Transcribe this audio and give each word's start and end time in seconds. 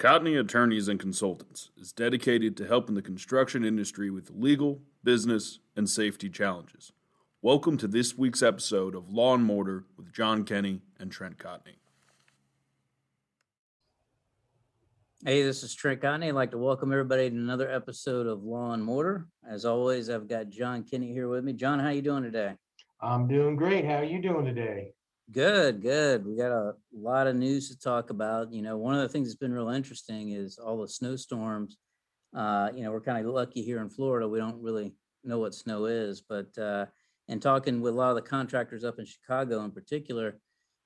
Cotney 0.00 0.40
Attorneys 0.40 0.88
and 0.88 0.98
Consultants 0.98 1.68
is 1.76 1.92
dedicated 1.92 2.56
to 2.56 2.66
helping 2.66 2.94
the 2.94 3.02
construction 3.02 3.62
industry 3.62 4.08
with 4.08 4.30
legal, 4.34 4.80
business, 5.04 5.58
and 5.76 5.86
safety 5.90 6.30
challenges. 6.30 6.92
Welcome 7.42 7.76
to 7.76 7.86
this 7.86 8.16
week's 8.16 8.42
episode 8.42 8.94
of 8.94 9.10
Law 9.10 9.34
and 9.34 9.44
Mortar 9.44 9.84
with 9.98 10.10
John 10.10 10.44
Kenney 10.44 10.80
and 10.98 11.12
Trent 11.12 11.36
Cotney. 11.36 11.76
Hey, 15.22 15.42
this 15.42 15.62
is 15.62 15.74
Trent 15.74 16.00
Cotney. 16.00 16.28
I'd 16.28 16.34
like 16.34 16.52
to 16.52 16.58
welcome 16.58 16.92
everybody 16.92 17.28
to 17.28 17.36
another 17.36 17.70
episode 17.70 18.26
of 18.26 18.42
Law 18.42 18.72
and 18.72 18.82
Mortar. 18.82 19.26
As 19.46 19.66
always, 19.66 20.08
I've 20.08 20.28
got 20.28 20.48
John 20.48 20.82
Kenney 20.82 21.12
here 21.12 21.28
with 21.28 21.44
me. 21.44 21.52
John, 21.52 21.78
how 21.78 21.88
are 21.88 21.92
you 21.92 22.00
doing 22.00 22.22
today? 22.22 22.54
I'm 23.02 23.28
doing 23.28 23.54
great. 23.54 23.84
How 23.84 23.96
are 23.96 24.04
you 24.04 24.22
doing 24.22 24.46
today? 24.46 24.94
Good, 25.32 25.80
good. 25.80 26.26
We 26.26 26.36
got 26.36 26.50
a 26.50 26.74
lot 26.92 27.28
of 27.28 27.36
news 27.36 27.68
to 27.68 27.78
talk 27.78 28.10
about. 28.10 28.52
You 28.52 28.62
know, 28.62 28.76
one 28.76 28.94
of 28.94 29.02
the 29.02 29.08
things 29.08 29.28
that's 29.28 29.36
been 29.36 29.52
real 29.52 29.68
interesting 29.68 30.30
is 30.30 30.58
all 30.58 30.80
the 30.80 30.88
snowstorms. 30.88 31.76
Uh, 32.34 32.70
you 32.74 32.82
know, 32.82 32.90
we're 32.90 33.00
kind 33.00 33.24
of 33.24 33.32
lucky 33.32 33.62
here 33.62 33.80
in 33.80 33.90
Florida. 33.90 34.26
We 34.26 34.38
don't 34.38 34.60
really 34.60 34.92
know 35.22 35.38
what 35.38 35.54
snow 35.54 35.84
is, 35.84 36.20
but 36.20 36.56
uh, 36.58 36.86
and 37.28 37.40
talking 37.40 37.80
with 37.80 37.94
a 37.94 37.96
lot 37.96 38.10
of 38.10 38.16
the 38.16 38.28
contractors 38.28 38.82
up 38.82 38.98
in 38.98 39.04
Chicago 39.04 39.62
in 39.62 39.70
particular, 39.70 40.40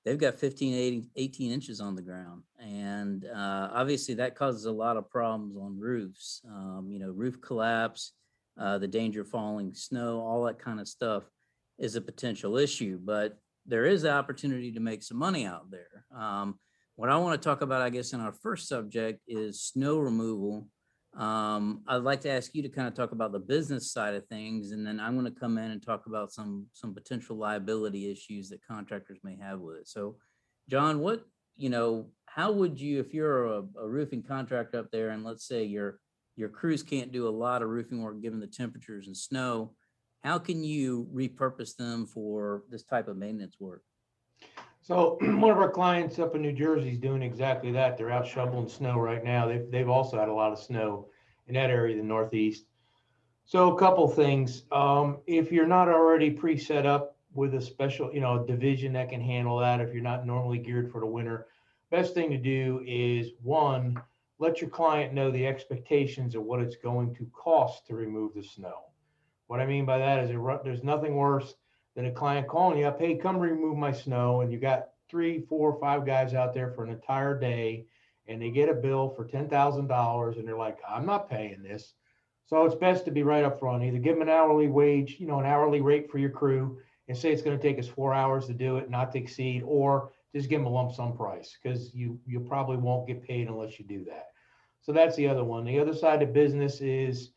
they've 0.05 0.19
got 0.19 0.35
15, 0.35 0.75
18, 0.75 1.11
18 1.17 1.51
inches 1.51 1.81
on 1.81 1.95
the 1.95 2.03
ground. 2.03 2.43
And 2.61 3.25
uh, 3.25 3.71
obviously 3.73 4.15
that 4.17 4.35
causes 4.35 4.67
a 4.67 4.73
lot 4.73 4.99
of 4.99 5.09
problems 5.09 5.57
on 5.57 5.79
roofs, 5.79 6.43
um, 6.47 6.89
you 6.91 6.99
know, 6.99 7.11
roof 7.11 7.41
collapse, 7.41 8.13
uh, 8.61 8.77
the 8.77 8.89
danger 8.89 9.23
of 9.23 9.29
falling 9.29 9.73
snow, 9.73 10.21
all 10.21 10.45
that 10.45 10.59
kind 10.59 10.81
of 10.81 10.89
stuff 10.89 11.23
is 11.79 11.97
a 11.97 12.01
potential 12.01 12.59
issue. 12.59 12.99
But 13.03 13.39
there 13.67 13.87
is 13.87 14.03
the 14.03 14.13
opportunity 14.13 14.73
to 14.73 14.81
make 14.81 15.03
some 15.03 15.19
money 15.19 15.47
out 15.47 15.71
there. 15.71 16.05
Um, 16.17 16.59
what 16.97 17.11
I 17.11 17.17
want 17.17 17.41
to 17.41 17.45
talk 17.49 17.63
about, 17.63 17.83
I 17.83 17.91
guess, 17.91 18.13
in 18.13 18.21
our 18.21 18.33
first 18.33 18.69
subject 18.69 19.21
is 19.27 19.63
snow 19.63 19.99
removal. 19.99 20.69
Um, 21.17 21.83
I'd 21.87 22.03
like 22.03 22.21
to 22.23 22.31
ask 22.31 22.55
you 22.55 22.63
to 22.63 22.69
kind 22.69 22.89
of 22.89 22.95
talk 22.95 23.13
about 23.13 23.33
the 23.33 23.39
business 23.39 23.93
side 23.93 24.15
of 24.15 24.27
things, 24.27 24.73
and 24.73 24.87
then 24.87 25.01
I'm 25.01 25.19
going 25.19 25.33
to 25.33 25.41
come 25.41 25.59
in 25.59 25.71
and 25.71 25.83
talk 25.83 26.07
about 26.07 26.33
some 26.33 26.67
some 26.73 26.95
potential 26.95 27.37
liability 27.37 28.11
issues 28.11 28.49
that 28.49 28.67
contractors 28.67 29.19
may 29.23 29.37
have 29.41 29.61
with 29.61 29.77
it. 29.77 29.89
So, 29.89 30.17
John, 30.69 31.01
what 31.01 31.25
you 31.57 31.71
know, 31.71 32.09
how 32.27 32.51
would 32.53 32.81
you, 32.81 32.99
if 32.99 33.15
you're 33.15 33.47
a, 33.47 33.63
a 33.81 33.89
roofing 33.89 34.23
contractor 34.23 34.79
up 34.79 34.91
there, 34.91 35.11
and 35.11 35.25
let's 35.25 35.47
say 35.47 35.65
your 35.65 36.01
your 36.37 36.49
crews 36.49 36.83
can't 36.83 37.13
do 37.13 37.29
a 37.29 37.31
lot 37.31 37.63
of 37.63 37.69
roofing 37.69 38.03
work 38.03 38.21
given 38.21 38.41
the 38.41 38.47
temperatures 38.49 39.07
and 39.07 39.17
snow, 39.17 39.73
how 40.25 40.39
can 40.39 40.65
you 40.65 41.07
repurpose 41.15 41.77
them 41.77 42.07
for 42.07 42.65
this 42.71 42.83
type 42.83 43.09
of 43.09 43.17
maintenance 43.19 43.61
work? 43.61 43.83
So 44.81 45.19
one 45.21 45.51
of 45.51 45.59
our 45.59 45.71
clients 45.71 46.19
up 46.19 46.35
in 46.35 46.41
New 46.41 46.53
Jersey 46.53 46.91
is 46.93 46.99
doing 46.99 47.23
exactly 47.23 47.71
that. 47.73 47.99
They're 47.99 48.11
out 48.11 48.27
shoveling 48.27 48.69
snow 48.69 48.99
right 48.99 49.23
now. 49.23 49.47
They've, 49.47 49.71
they've 49.71 49.89
also 49.89 50.19
had 50.19 50.31
a 50.31 50.33
lot 50.33 50.51
of 50.51 50.59
snow 50.59 51.09
in 51.47 51.55
that 51.55 51.71
area, 51.71 51.97
the 51.97 52.03
Northeast. 52.03 52.65
So 53.45 53.77
a 53.77 53.79
couple 53.79 54.09
things. 54.09 54.65
Um, 54.73 55.19
if 55.27 55.53
you're 55.53 55.67
not 55.67 55.89
already 55.89 56.31
pre-set 56.31 56.87
up 56.87 57.19
with 57.35 57.55
a 57.55 57.61
special, 57.61 58.11
you 58.15 58.21
know, 58.21 58.47
division 58.47 58.95
that 58.95 59.11
can 59.11 59.21
handle 59.21 59.59
that, 59.59 59.81
if 59.81 59.93
you're 59.93 60.03
not 60.03 60.27
normally 60.27 60.59
geared 60.59 60.91
for 60.91 61.01
the 61.03 61.07
winter, 61.07 61.49
best 61.91 62.15
thing 62.15 62.31
to 62.31 62.39
do 62.39 62.83
is 62.87 63.33
one, 63.43 64.01
let 64.39 64.63
your 64.63 64.71
client 64.71 65.13
know 65.13 65.31
the 65.31 65.47
expectations 65.47 66.35
of 66.35 66.43
what 66.43 66.61
it's 66.61 66.77
going 66.77 67.15
to 67.17 67.27
cost 67.35 67.87
to 67.87 67.95
remove 67.95 68.33
the 68.35 68.43
snow. 68.43 68.94
What 69.47 69.61
I 69.61 69.67
mean 69.67 69.85
by 69.85 69.99
that 69.99 70.25
is 70.25 70.31
there's 70.65 70.83
nothing 70.83 71.17
worse 71.17 71.55
than 71.97 72.07
a 72.07 72.11
client 72.11 72.49
calling 72.49 72.79
you 72.79 72.87
up, 72.87 72.99
hey, 72.99 73.17
come 73.17 73.39
remove 73.39 73.77
my 73.77 73.93
snow. 73.93 74.41
And 74.41 74.53
you 74.53 74.59
got 74.59 74.89
three, 75.09 75.41
four, 75.41 75.79
five 75.81 76.07
guys 76.07 76.35
out 76.35 76.55
there 76.55 76.71
for 76.71 76.85
an 76.85 76.91
entire 76.91 77.39
day 77.39 77.87
and 78.27 78.41
they 78.41 78.51
get 78.51 78.69
a 78.69 78.75
bill 78.75 79.11
for 79.11 79.25
$10,000 79.25 80.39
and 80.39 80.49
they're 80.49 80.57
like, 80.57 80.79
I'm 80.89 81.07
not 81.07 81.29
paying 81.29 81.63
this. 81.63 81.95
So 82.47 82.65
it's 82.65 82.75
best 82.75 83.05
to 83.05 83.11
be 83.11 83.23
right 83.23 83.45
up 83.45 83.59
front. 83.59 83.85
Either 83.85 83.99
give 83.99 84.17
them 84.17 84.23
an 84.23 84.35
hourly 84.35 84.69
wage, 84.69 85.17
you 85.19 85.27
know, 85.27 85.41
an 85.41 85.47
hourly 85.47 85.81
rate 85.81 86.11
for 86.11 86.19
your 86.19 86.31
crew 86.31 86.79
and 87.09 87.17
say 87.17 87.33
it's 87.33 87.43
going 87.43 87.57
to 87.59 87.63
take 87.63 87.79
us 87.79 87.89
four 87.89 88.15
hours 88.15 88.47
to 88.47 88.55
do 88.55 88.77
it, 88.77 88.91
not 88.91 89.13
to 89.13 89.19
exceed, 89.19 89.63
or 89.65 90.11
just 90.35 90.49
give 90.49 90.61
them 90.61 90.67
a 90.67 90.71
lump 90.71 90.93
sum 90.93 91.17
price 91.17 91.57
because 91.63 91.95
you 91.95 92.19
you 92.27 92.41
probably 92.41 92.77
won't 92.77 93.07
get 93.07 93.23
paid 93.23 93.49
unless 93.49 93.79
you 93.79 93.85
do 93.85 94.05
that. 94.05 94.29
So 94.83 94.93
that's 94.93 95.17
the 95.17 95.29
other 95.29 95.45
one. 95.45 95.65
The 95.65 95.79
other 95.79 95.95
side 95.95 96.23
of 96.23 96.33
business 96.33 96.81
is 96.81 97.31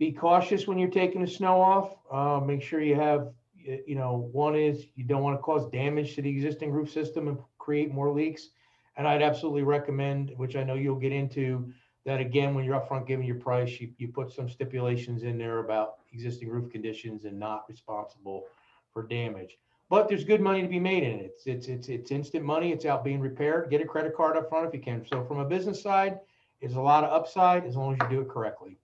be 0.00 0.10
cautious 0.10 0.66
when 0.66 0.78
you're 0.78 0.88
taking 0.88 1.20
the 1.20 1.28
snow 1.28 1.60
off. 1.60 1.94
Uh, 2.10 2.42
make 2.44 2.62
sure 2.62 2.80
you 2.80 2.96
have, 2.96 3.28
you 3.54 3.94
know, 3.94 4.30
one 4.32 4.56
is 4.56 4.86
you 4.96 5.04
don't 5.04 5.22
want 5.22 5.38
to 5.38 5.42
cause 5.42 5.70
damage 5.70 6.14
to 6.14 6.22
the 6.22 6.30
existing 6.30 6.72
roof 6.72 6.90
system 6.90 7.28
and 7.28 7.36
create 7.58 7.92
more 7.92 8.10
leaks. 8.10 8.48
And 8.96 9.06
I'd 9.06 9.20
absolutely 9.20 9.62
recommend, 9.62 10.32
which 10.36 10.56
I 10.56 10.64
know 10.64 10.72
you'll 10.74 10.96
get 10.98 11.12
into, 11.12 11.70
that 12.06 12.18
again, 12.18 12.54
when 12.54 12.64
you're 12.64 12.80
upfront 12.80 13.06
giving 13.06 13.26
your 13.26 13.36
price, 13.36 13.78
you, 13.78 13.90
you 13.98 14.08
put 14.08 14.32
some 14.32 14.48
stipulations 14.48 15.22
in 15.22 15.36
there 15.36 15.58
about 15.58 15.96
existing 16.14 16.48
roof 16.48 16.72
conditions 16.72 17.26
and 17.26 17.38
not 17.38 17.66
responsible 17.68 18.46
for 18.94 19.06
damage. 19.06 19.58
But 19.90 20.08
there's 20.08 20.24
good 20.24 20.40
money 20.40 20.62
to 20.62 20.68
be 20.68 20.80
made 20.80 21.02
in 21.02 21.18
it. 21.18 21.34
It's 21.34 21.46
it's 21.46 21.66
it's 21.66 21.88
it's 21.88 22.10
instant 22.10 22.44
money. 22.44 22.72
It's 22.72 22.86
out 22.86 23.04
being 23.04 23.20
repaired. 23.20 23.68
Get 23.70 23.82
a 23.82 23.84
credit 23.84 24.16
card 24.16 24.36
up 24.36 24.48
front 24.48 24.68
if 24.68 24.72
you 24.72 24.80
can. 24.80 25.04
So 25.04 25.24
from 25.24 25.40
a 25.40 25.44
business 25.44 25.82
side, 25.82 26.20
there's 26.60 26.76
a 26.76 26.80
lot 26.80 27.04
of 27.04 27.10
upside 27.12 27.66
as 27.66 27.76
long 27.76 27.94
as 27.94 27.98
you 28.02 28.16
do 28.16 28.20
it 28.22 28.28
correctly. 28.28 28.78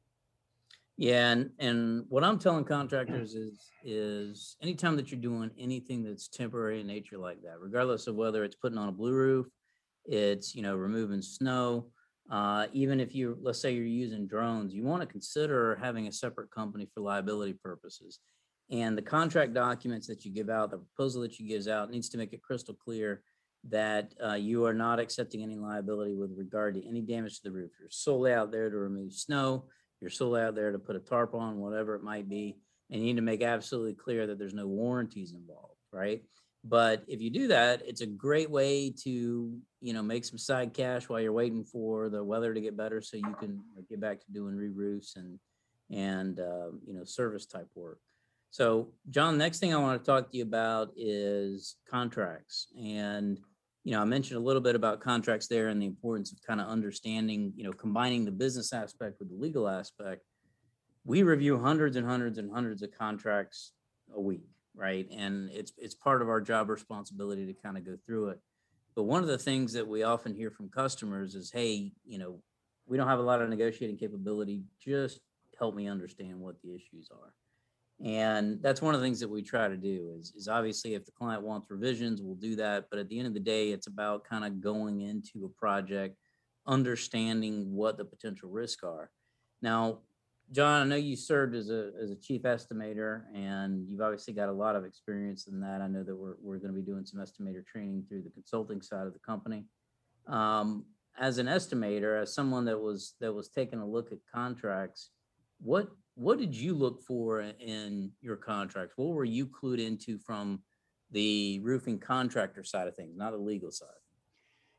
Yeah, 0.98 1.30
and 1.30 1.50
and 1.58 2.04
what 2.08 2.24
I'm 2.24 2.38
telling 2.38 2.64
contractors 2.64 3.34
is 3.34 3.70
is 3.84 4.56
anytime 4.62 4.96
that 4.96 5.10
you're 5.10 5.20
doing 5.20 5.50
anything 5.58 6.02
that's 6.02 6.28
temporary 6.28 6.80
in 6.80 6.86
nature 6.86 7.18
like 7.18 7.42
that, 7.42 7.60
regardless 7.60 8.06
of 8.06 8.14
whether 8.14 8.44
it's 8.44 8.56
putting 8.56 8.78
on 8.78 8.88
a 8.88 8.92
blue 8.92 9.12
roof, 9.12 9.46
it's 10.06 10.54
you 10.54 10.62
know 10.62 10.74
removing 10.74 11.20
snow, 11.20 11.88
uh, 12.30 12.66
even 12.72 12.98
if 12.98 13.14
you 13.14 13.36
let's 13.42 13.60
say 13.60 13.72
you're 13.72 13.84
using 13.84 14.26
drones, 14.26 14.72
you 14.72 14.84
want 14.84 15.02
to 15.02 15.06
consider 15.06 15.78
having 15.82 16.06
a 16.06 16.12
separate 16.12 16.50
company 16.50 16.88
for 16.94 17.02
liability 17.02 17.52
purposes. 17.52 18.18
And 18.70 18.96
the 18.96 19.02
contract 19.02 19.52
documents 19.52 20.06
that 20.06 20.24
you 20.24 20.32
give 20.32 20.48
out, 20.48 20.70
the 20.70 20.78
proposal 20.78 21.22
that 21.22 21.38
you 21.38 21.46
gives 21.46 21.68
out, 21.68 21.90
needs 21.90 22.08
to 22.08 22.18
make 22.18 22.32
it 22.32 22.42
crystal 22.42 22.74
clear 22.74 23.22
that 23.68 24.14
uh, 24.24 24.34
you 24.34 24.64
are 24.64 24.74
not 24.74 24.98
accepting 24.98 25.42
any 25.42 25.56
liability 25.56 26.14
with 26.14 26.32
regard 26.36 26.74
to 26.74 26.88
any 26.88 27.02
damage 27.02 27.36
to 27.36 27.42
the 27.44 27.52
roof. 27.52 27.70
You're 27.78 27.90
solely 27.90 28.32
out 28.32 28.50
there 28.50 28.70
to 28.70 28.76
remove 28.76 29.12
snow 29.12 29.66
you're 30.06 30.10
still 30.12 30.36
out 30.36 30.54
there 30.54 30.70
to 30.70 30.78
put 30.78 30.94
a 30.94 31.00
tarp 31.00 31.34
on, 31.34 31.58
whatever 31.58 31.96
it 31.96 32.02
might 32.04 32.28
be, 32.28 32.56
and 32.90 33.00
you 33.00 33.08
need 33.08 33.16
to 33.16 33.22
make 33.22 33.42
absolutely 33.42 33.92
clear 33.92 34.24
that 34.28 34.38
there's 34.38 34.54
no 34.54 34.68
warranties 34.68 35.32
involved, 35.32 35.80
right? 35.90 36.22
But 36.62 37.02
if 37.08 37.20
you 37.20 37.28
do 37.28 37.48
that, 37.48 37.82
it's 37.84 38.02
a 38.02 38.06
great 38.06 38.48
way 38.48 38.94
to, 39.02 39.58
you 39.80 39.92
know, 39.92 40.04
make 40.04 40.24
some 40.24 40.38
side 40.38 40.74
cash 40.74 41.08
while 41.08 41.20
you're 41.20 41.32
waiting 41.32 41.64
for 41.64 42.08
the 42.08 42.22
weather 42.22 42.54
to 42.54 42.60
get 42.60 42.76
better, 42.76 43.02
so 43.02 43.16
you 43.16 43.34
can 43.40 43.60
get 43.90 44.00
back 44.00 44.20
to 44.20 44.32
doing 44.32 44.54
re-roofs 44.54 45.16
and 45.16 45.40
and 45.90 46.38
uh, 46.38 46.70
you 46.86 46.94
know 46.94 47.02
service 47.04 47.46
type 47.46 47.68
work. 47.74 47.98
So, 48.50 48.92
John, 49.10 49.36
next 49.36 49.58
thing 49.58 49.74
I 49.74 49.78
want 49.78 50.00
to 50.00 50.06
talk 50.06 50.30
to 50.30 50.36
you 50.36 50.44
about 50.44 50.92
is 50.96 51.74
contracts 51.90 52.68
and 52.80 53.40
you 53.86 53.92
know, 53.92 54.02
I 54.02 54.04
mentioned 54.04 54.36
a 54.36 54.42
little 54.42 54.60
bit 54.60 54.74
about 54.74 54.98
contracts 54.98 55.46
there 55.46 55.68
and 55.68 55.80
the 55.80 55.86
importance 55.86 56.32
of 56.32 56.42
kind 56.42 56.60
of 56.60 56.66
understanding, 56.66 57.52
you 57.54 57.62
know, 57.62 57.72
combining 57.72 58.24
the 58.24 58.32
business 58.32 58.72
aspect 58.72 59.20
with 59.20 59.28
the 59.28 59.36
legal 59.36 59.68
aspect. 59.68 60.24
We 61.04 61.22
review 61.22 61.56
hundreds 61.56 61.94
and 61.94 62.04
hundreds 62.04 62.38
and 62.38 62.50
hundreds 62.50 62.82
of 62.82 62.90
contracts 62.90 63.74
a 64.12 64.20
week, 64.20 64.48
right? 64.74 65.06
And 65.12 65.50
it's 65.52 65.70
it's 65.78 65.94
part 65.94 66.20
of 66.20 66.28
our 66.28 66.40
job 66.40 66.68
responsibility 66.68 67.46
to 67.46 67.54
kind 67.54 67.78
of 67.78 67.86
go 67.86 67.96
through 68.04 68.30
it. 68.30 68.40
But 68.96 69.04
one 69.04 69.22
of 69.22 69.28
the 69.28 69.38
things 69.38 69.72
that 69.74 69.86
we 69.86 70.02
often 70.02 70.34
hear 70.34 70.50
from 70.50 70.68
customers 70.68 71.36
is, 71.36 71.52
hey, 71.52 71.92
you 72.04 72.18
know, 72.18 72.40
we 72.86 72.96
don't 72.96 73.06
have 73.06 73.20
a 73.20 73.22
lot 73.22 73.40
of 73.40 73.48
negotiating 73.48 73.98
capability. 73.98 74.64
Just 74.84 75.20
help 75.60 75.76
me 75.76 75.86
understand 75.86 76.40
what 76.40 76.56
the 76.60 76.74
issues 76.74 77.08
are. 77.12 77.32
And 78.04 78.62
that's 78.62 78.82
one 78.82 78.94
of 78.94 79.00
the 79.00 79.06
things 79.06 79.20
that 79.20 79.28
we 79.28 79.42
try 79.42 79.68
to 79.68 79.76
do 79.76 80.14
is, 80.18 80.32
is 80.36 80.48
obviously 80.48 80.94
if 80.94 81.06
the 81.06 81.12
client 81.12 81.42
wants 81.42 81.70
revisions, 81.70 82.20
we'll 82.20 82.34
do 82.34 82.54
that. 82.56 82.86
But 82.90 82.98
at 82.98 83.08
the 83.08 83.18
end 83.18 83.26
of 83.26 83.34
the 83.34 83.40
day, 83.40 83.70
it's 83.70 83.86
about 83.86 84.24
kind 84.24 84.44
of 84.44 84.60
going 84.60 85.00
into 85.00 85.46
a 85.46 85.48
project, 85.48 86.16
understanding 86.66 87.72
what 87.72 87.96
the 87.96 88.04
potential 88.04 88.50
risks 88.50 88.82
are. 88.82 89.10
Now, 89.62 90.00
John, 90.52 90.82
I 90.82 90.84
know 90.84 90.96
you 90.96 91.16
served 91.16 91.54
as 91.56 91.70
a, 91.70 91.90
as 92.00 92.10
a 92.10 92.16
chief 92.16 92.42
estimator 92.42 93.22
and 93.34 93.88
you've 93.88 94.02
obviously 94.02 94.32
got 94.34 94.48
a 94.48 94.52
lot 94.52 94.76
of 94.76 94.84
experience 94.84 95.48
in 95.48 95.58
that. 95.60 95.80
I 95.80 95.88
know 95.88 96.04
that 96.04 96.14
we're, 96.14 96.36
we're 96.40 96.58
going 96.58 96.72
to 96.72 96.78
be 96.78 96.86
doing 96.86 97.04
some 97.04 97.20
estimator 97.20 97.66
training 97.66 98.04
through 98.08 98.22
the 98.22 98.30
consulting 98.30 98.80
side 98.80 99.06
of 99.06 99.12
the 99.12 99.18
company. 99.18 99.64
Um, 100.28 100.84
as 101.18 101.38
an 101.38 101.46
estimator, 101.46 102.20
as 102.20 102.34
someone 102.34 102.66
that 102.66 102.78
was, 102.78 103.14
that 103.20 103.32
was 103.32 103.48
taking 103.48 103.80
a 103.80 103.86
look 103.86 104.12
at 104.12 104.18
contracts, 104.32 105.10
what 105.60 105.88
what 106.16 106.38
did 106.38 106.56
you 106.56 106.74
look 106.74 107.00
for 107.02 107.40
in 107.40 108.10
your 108.22 108.36
contracts? 108.36 108.94
What 108.96 109.14
were 109.14 109.24
you 109.24 109.46
clued 109.46 109.78
into 109.78 110.18
from 110.18 110.60
the 111.10 111.60
roofing 111.62 111.98
contractor 111.98 112.64
side 112.64 112.88
of 112.88 112.96
things, 112.96 113.16
not 113.16 113.32
the 113.32 113.38
legal 113.38 113.70
side? 113.70 113.88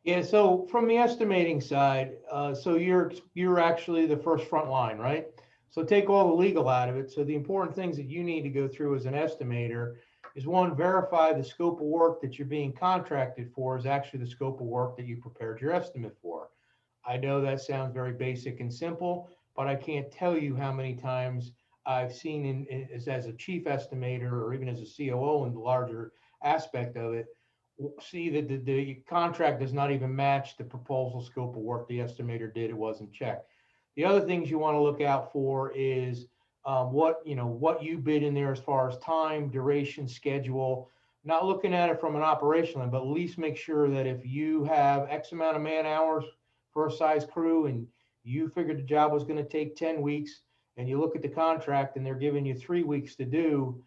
Yeah, 0.03 0.23
so 0.23 0.67
from 0.71 0.87
the 0.87 0.97
estimating 0.97 1.61
side, 1.61 2.13
uh, 2.31 2.55
so 2.55 2.75
you're 2.75 3.11
you're 3.35 3.59
actually 3.59 4.07
the 4.07 4.17
first 4.17 4.47
front 4.47 4.69
line, 4.69 4.97
right? 4.97 5.27
So 5.69 5.83
take 5.83 6.09
all 6.09 6.27
the 6.29 6.33
legal 6.33 6.69
out 6.69 6.89
of 6.89 6.97
it. 6.97 7.11
So 7.11 7.23
the 7.23 7.35
important 7.35 7.75
things 7.75 7.97
that 7.97 8.09
you 8.09 8.23
need 8.23 8.41
to 8.43 8.49
go 8.49 8.67
through 8.67 8.95
as 8.95 9.05
an 9.05 9.13
estimator 9.13 9.95
is 10.35 10.47
one, 10.47 10.75
verify 10.75 11.33
the 11.33 11.43
scope 11.43 11.81
of 11.81 11.85
work 11.85 12.21
that 12.21 12.39
you're 12.39 12.47
being 12.47 12.73
contracted 12.73 13.51
for 13.53 13.77
is 13.77 13.85
actually 13.85 14.19
the 14.19 14.29
scope 14.29 14.59
of 14.59 14.65
work 14.65 14.97
that 14.97 15.05
you 15.05 15.17
prepared 15.17 15.61
your 15.61 15.71
estimate 15.71 16.17
for. 16.21 16.49
I 17.05 17.17
know 17.17 17.41
that 17.41 17.61
sounds 17.61 17.93
very 17.93 18.13
basic 18.13 18.59
and 18.59 18.73
simple, 18.73 19.29
but 19.57 19.67
I 19.67 19.75
can't 19.75 20.09
tell 20.11 20.37
you 20.37 20.55
how 20.55 20.71
many 20.71 20.93
times 20.93 21.51
I've 21.85 22.13
seen 22.13 22.45
in, 22.45 22.65
in- 22.67 22.87
as, 22.93 23.07
as 23.07 23.25
a 23.25 23.33
chief 23.33 23.65
estimator 23.65 24.31
or 24.31 24.53
even 24.53 24.69
as 24.69 24.79
a 24.81 24.85
COO 24.85 25.45
in 25.45 25.53
the 25.53 25.59
larger 25.59 26.13
aspect 26.43 26.95
of 26.95 27.13
it, 27.13 27.25
see 28.01 28.29
that 28.29 28.47
the, 28.47 28.57
the 28.57 28.95
contract 29.09 29.59
does 29.59 29.73
not 29.73 29.91
even 29.91 30.15
match 30.15 30.57
the 30.57 30.63
proposal 30.63 31.21
scope 31.21 31.55
of 31.55 31.61
work 31.61 31.87
the 31.87 31.99
estimator 31.99 32.53
did. 32.53 32.69
It 32.69 32.77
wasn't 32.77 33.11
checked. 33.11 33.49
The 33.95 34.05
other 34.05 34.21
things 34.21 34.49
you 34.49 34.59
want 34.59 34.75
to 34.75 34.81
look 34.81 35.01
out 35.01 35.31
for 35.31 35.71
is 35.75 36.27
um, 36.65 36.91
what, 36.91 37.21
you 37.25 37.35
know, 37.35 37.47
what 37.47 37.81
you 37.81 37.97
bid 37.97 38.23
in 38.23 38.33
there 38.33 38.51
as 38.51 38.59
far 38.59 38.89
as 38.89 38.97
time, 38.99 39.49
duration, 39.49 40.07
schedule. 40.07 40.89
Not 41.23 41.45
looking 41.45 41.73
at 41.73 41.89
it 41.89 41.99
from 41.99 42.15
an 42.15 42.21
operational, 42.21 42.83
end, 42.83 42.91
but 42.91 43.01
at 43.01 43.07
least 43.07 43.37
make 43.37 43.57
sure 43.57 43.89
that 43.89 44.05
if 44.05 44.25
you 44.25 44.63
have 44.65 45.07
X 45.09 45.31
amount 45.31 45.55
of 45.55 45.61
man 45.61 45.85
hours 45.85 46.25
for 46.71 46.87
a 46.87 46.91
size 46.91 47.25
crew 47.25 47.65
and 47.65 47.87
you 48.27 48.49
figured 48.49 48.77
the 48.77 48.83
job 48.83 49.13
was 49.13 49.23
going 49.23 49.37
to 49.37 49.49
take 49.49 49.75
10 49.75 50.01
weeks 50.01 50.41
and 50.75 50.87
you 50.87 50.99
look 50.99 51.15
at 51.15 51.21
the 51.21 51.29
contract 51.29 51.95
and 51.95 52.05
they're 52.05 52.15
giving 52.15 52.45
you 52.45 52.53
three 52.53 52.83
weeks 52.83 53.15
to 53.15 53.25
do, 53.25 53.81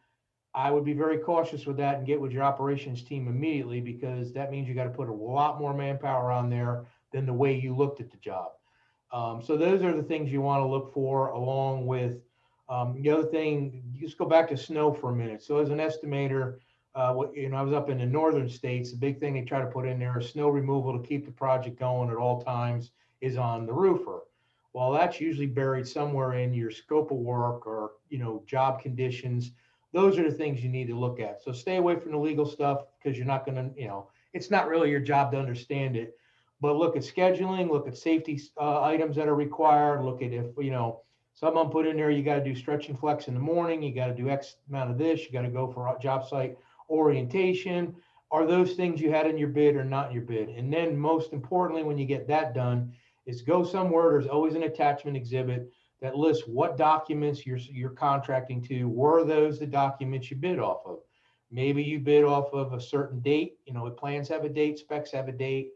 I 0.54 0.70
would 0.70 0.84
be 0.84 0.94
very 0.94 1.18
cautious 1.18 1.66
with 1.66 1.76
that 1.76 1.98
and 1.98 2.06
get 2.06 2.20
with 2.20 2.32
your 2.32 2.42
operations 2.42 3.04
team 3.04 3.28
immediately 3.28 3.80
because 3.80 4.32
that 4.32 4.50
means 4.50 4.66
you 4.66 4.74
got 4.74 4.84
to 4.84 4.90
put 4.90 5.08
a 5.08 5.14
lot 5.14 5.60
more 5.60 5.74
manpower 5.74 6.32
on 6.32 6.50
there 6.50 6.86
than 7.12 7.26
the 7.26 7.32
way 7.32 7.54
you 7.54 7.76
looked 7.76 8.00
at 8.00 8.10
the 8.10 8.16
job. 8.16 8.52
Um, 9.12 9.42
so 9.42 9.56
those 9.56 9.82
are 9.82 9.94
the 9.94 10.02
things 10.02 10.32
you 10.32 10.40
want 10.40 10.62
to 10.62 10.66
look 10.66 10.92
for 10.92 11.28
along 11.28 11.86
with 11.86 12.22
um, 12.68 13.02
the 13.02 13.10
other 13.10 13.24
thing, 13.24 13.82
just 14.00 14.16
go 14.16 14.24
back 14.24 14.48
to 14.48 14.56
snow 14.56 14.94
for 14.94 15.10
a 15.10 15.16
minute. 15.16 15.42
So 15.42 15.58
as 15.58 15.70
an 15.70 15.78
estimator, 15.78 16.58
uh, 16.94 17.12
what, 17.12 17.34
you 17.36 17.48
know, 17.48 17.56
I 17.56 17.62
was 17.62 17.74
up 17.74 17.90
in 17.90 17.98
the 17.98 18.06
northern 18.06 18.48
states. 18.48 18.92
The 18.92 18.96
big 18.96 19.18
thing 19.18 19.34
they 19.34 19.42
try 19.42 19.60
to 19.60 19.66
put 19.66 19.86
in 19.86 19.98
there 19.98 20.18
is 20.18 20.30
snow 20.30 20.48
removal 20.48 20.96
to 20.96 21.06
keep 21.06 21.26
the 21.26 21.32
project 21.32 21.78
going 21.78 22.10
at 22.10 22.16
all 22.16 22.40
times 22.40 22.92
is 23.20 23.36
on 23.36 23.66
the 23.66 23.72
roofer. 23.72 24.20
Well, 24.72 24.92
that's 24.92 25.20
usually 25.20 25.46
buried 25.46 25.86
somewhere 25.86 26.34
in 26.34 26.54
your 26.54 26.70
scope 26.70 27.10
of 27.10 27.18
work 27.18 27.66
or, 27.66 27.92
you 28.08 28.18
know, 28.18 28.42
job 28.46 28.80
conditions. 28.80 29.52
Those 29.92 30.18
are 30.18 30.30
the 30.30 30.36
things 30.36 30.62
you 30.62 30.68
need 30.70 30.86
to 30.88 30.98
look 30.98 31.18
at. 31.18 31.42
So 31.42 31.50
stay 31.50 31.76
away 31.76 31.96
from 31.96 32.12
the 32.12 32.18
legal 32.18 32.46
stuff 32.46 32.84
because 32.98 33.18
you're 33.18 33.26
not 33.26 33.44
going 33.44 33.56
to, 33.56 33.80
you 33.80 33.88
know, 33.88 34.08
it's 34.32 34.50
not 34.50 34.68
really 34.68 34.90
your 34.90 35.00
job 35.00 35.32
to 35.32 35.38
understand 35.38 35.96
it. 35.96 36.16
But 36.60 36.76
look 36.76 36.94
at 36.94 37.02
scheduling, 37.02 37.70
look 37.70 37.88
at 37.88 37.96
safety 37.96 38.40
uh, 38.60 38.82
items 38.82 39.16
that 39.16 39.28
are 39.28 39.34
required, 39.34 40.04
look 40.04 40.22
at 40.22 40.32
if, 40.32 40.46
you 40.58 40.70
know, 40.70 41.00
someone 41.34 41.70
put 41.70 41.86
in 41.86 41.96
there, 41.96 42.10
you 42.10 42.22
got 42.22 42.36
to 42.36 42.44
do 42.44 42.54
stretch 42.54 42.88
and 42.88 42.98
flex 42.98 43.28
in 43.28 43.34
the 43.34 43.40
morning, 43.40 43.82
you 43.82 43.94
got 43.94 44.06
to 44.08 44.14
do 44.14 44.28
X 44.28 44.56
amount 44.68 44.90
of 44.90 44.98
this, 44.98 45.24
you 45.24 45.32
got 45.32 45.42
to 45.42 45.48
go 45.48 45.66
for 45.66 45.96
job 46.00 46.28
site 46.28 46.56
orientation. 46.90 47.96
Are 48.30 48.46
those 48.46 48.74
things 48.74 49.00
you 49.00 49.10
had 49.10 49.26
in 49.26 49.38
your 49.38 49.48
bid 49.48 49.74
or 49.74 49.84
not 49.84 50.08
in 50.08 50.14
your 50.14 50.22
bid? 50.24 50.50
And 50.50 50.72
then 50.72 50.96
most 50.96 51.32
importantly, 51.32 51.82
when 51.82 51.98
you 51.98 52.04
get 52.04 52.28
that 52.28 52.54
done, 52.54 52.92
is 53.30 53.42
go 53.42 53.64
somewhere. 53.64 54.10
There's 54.10 54.26
always 54.26 54.54
an 54.54 54.64
attachment 54.64 55.16
exhibit 55.16 55.70
that 56.00 56.16
lists 56.16 56.44
what 56.46 56.76
documents 56.76 57.46
you're 57.46 57.58
you're 57.58 57.90
contracting 57.90 58.62
to. 58.64 58.88
Were 58.88 59.24
those 59.24 59.58
the 59.58 59.66
documents 59.66 60.30
you 60.30 60.36
bid 60.36 60.58
off 60.58 60.82
of? 60.84 60.98
Maybe 61.50 61.82
you 61.82 61.98
bid 61.98 62.24
off 62.24 62.52
of 62.52 62.72
a 62.72 62.80
certain 62.80 63.20
date. 63.20 63.58
You 63.66 63.74
know, 63.74 63.88
plans 63.90 64.28
have 64.28 64.44
a 64.44 64.48
date, 64.48 64.78
specs 64.78 65.12
have 65.12 65.28
a 65.28 65.32
date. 65.32 65.72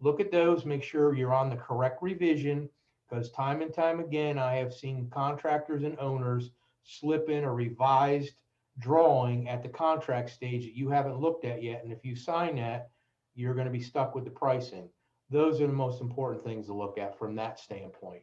Look 0.00 0.20
at 0.20 0.32
those. 0.32 0.64
Make 0.64 0.82
sure 0.82 1.14
you're 1.14 1.34
on 1.34 1.48
the 1.48 1.56
correct 1.56 2.02
revision 2.02 2.68
because 3.08 3.30
time 3.30 3.62
and 3.62 3.72
time 3.72 4.00
again, 4.00 4.38
I 4.38 4.54
have 4.56 4.72
seen 4.72 5.10
contractors 5.10 5.84
and 5.84 5.98
owners 5.98 6.50
slip 6.82 7.28
in 7.28 7.44
a 7.44 7.52
revised 7.52 8.34
drawing 8.78 9.48
at 9.48 9.62
the 9.62 9.68
contract 9.68 10.30
stage 10.30 10.64
that 10.64 10.76
you 10.76 10.88
haven't 10.88 11.20
looked 11.20 11.44
at 11.44 11.62
yet. 11.62 11.82
And 11.84 11.92
if 11.92 12.04
you 12.04 12.16
sign 12.16 12.56
that, 12.56 12.90
you're 13.34 13.54
going 13.54 13.66
to 13.66 13.72
be 13.72 13.82
stuck 13.82 14.14
with 14.14 14.24
the 14.24 14.30
pricing. 14.30 14.88
Those 15.32 15.60
are 15.60 15.66
the 15.66 15.72
most 15.72 16.00
important 16.00 16.44
things 16.44 16.66
to 16.66 16.74
look 16.74 16.98
at 16.98 17.18
from 17.18 17.34
that 17.36 17.58
standpoint. 17.58 18.22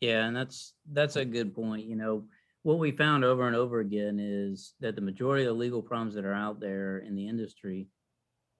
Yeah, 0.00 0.24
and 0.24 0.36
that's 0.36 0.74
that's 0.92 1.16
a 1.16 1.24
good 1.24 1.54
point. 1.54 1.84
You 1.84 1.96
know, 1.96 2.24
what 2.62 2.78
we 2.78 2.90
found 2.90 3.24
over 3.24 3.46
and 3.46 3.56
over 3.56 3.80
again 3.80 4.18
is 4.20 4.74
that 4.80 4.94
the 4.94 5.02
majority 5.02 5.44
of 5.44 5.48
the 5.48 5.60
legal 5.60 5.82
problems 5.82 6.14
that 6.14 6.24
are 6.24 6.34
out 6.34 6.60
there 6.60 6.98
in 6.98 7.14
the 7.14 7.28
industry, 7.28 7.88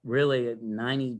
really 0.03 0.55
90% 0.55 1.19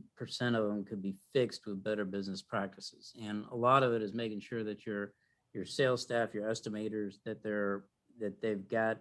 of 0.56 0.68
them 0.68 0.84
could 0.84 1.02
be 1.02 1.16
fixed 1.32 1.66
with 1.66 1.82
better 1.82 2.04
business 2.04 2.42
practices. 2.42 3.12
And 3.22 3.44
a 3.50 3.56
lot 3.56 3.82
of 3.82 3.92
it 3.92 4.02
is 4.02 4.14
making 4.14 4.40
sure 4.40 4.64
that 4.64 4.86
your 4.86 5.12
your 5.52 5.64
sales 5.64 6.02
staff, 6.02 6.34
your 6.34 6.48
estimators, 6.48 7.14
that 7.24 7.42
they're 7.42 7.84
that 8.20 8.40
they've 8.40 8.68
got 8.68 8.98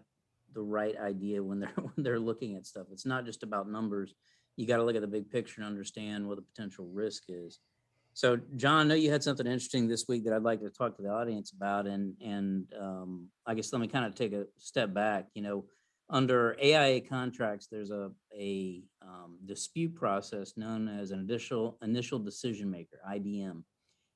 the 0.54 0.62
right 0.62 0.98
idea 0.98 1.44
when 1.44 1.60
they're 1.60 1.70
when 1.76 2.04
they're 2.04 2.20
looking 2.20 2.56
at 2.56 2.66
stuff. 2.66 2.88
It's 2.92 3.06
not 3.06 3.26
just 3.26 3.44
about 3.44 3.70
numbers. 3.70 4.14
You 4.60 4.68
got 4.68 4.78
to 4.78 4.84
look 4.84 4.98
at 4.98 5.02
the 5.02 5.08
big 5.08 5.32
picture 5.32 5.62
and 5.62 5.66
understand 5.66 6.28
what 6.28 6.36
the 6.36 6.42
potential 6.42 6.86
risk 6.92 7.24
is. 7.30 7.60
So, 8.14 8.38
John, 8.58 8.80
I 8.82 8.84
know 8.90 8.96
you 8.96 9.10
had 9.10 9.24
something 9.24 9.48
interesting 9.48 9.88
this 9.88 10.06
week 10.10 10.26
that 10.26 10.34
I'd 10.34 10.44
like 10.44 10.60
to 10.60 10.70
talk 10.70 10.98
to 10.98 11.02
the 11.02 11.08
audience 11.08 11.54
about, 11.54 11.88
and 11.88 12.14
and 12.22 12.66
um, 12.78 13.30
I 13.46 13.54
guess 13.54 13.72
let 13.72 13.80
me 13.80 13.88
kind 13.88 14.04
of 14.04 14.16
take 14.16 14.34
a 14.34 14.48
step 14.58 14.94
back. 14.94 15.28
You 15.34 15.44
know, 15.44 15.66
under 16.10 16.58
AIA 16.62 17.00
contracts, 17.02 17.68
there's 17.72 17.90
a 17.90 18.12
a 18.38 18.84
um, 19.02 19.38
dispute 19.46 19.96
process 19.96 20.58
known 20.58 20.90
as 20.90 21.12
an 21.12 21.22
initial 21.22 21.78
initial 21.82 22.20
decision 22.20 22.70
maker 22.70 23.00
(IDM), 23.10 23.64